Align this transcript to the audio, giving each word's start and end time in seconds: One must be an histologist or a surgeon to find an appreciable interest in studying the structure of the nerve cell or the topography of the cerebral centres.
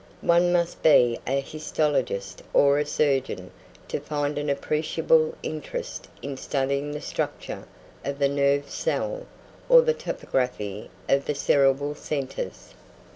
One 0.23 0.51
must 0.51 0.81
be 0.81 1.19
an 1.27 1.43
histologist 1.43 2.41
or 2.55 2.79
a 2.79 2.87
surgeon 2.87 3.51
to 3.87 3.99
find 3.99 4.39
an 4.39 4.49
appreciable 4.49 5.35
interest 5.43 6.07
in 6.23 6.37
studying 6.37 6.89
the 6.91 6.99
structure 7.01 7.65
of 8.03 8.17
the 8.17 8.27
nerve 8.27 8.67
cell 8.67 9.27
or 9.69 9.83
the 9.83 9.93
topography 9.93 10.89
of 11.07 11.25
the 11.25 11.35
cerebral 11.35 11.93
centres. 11.93 12.73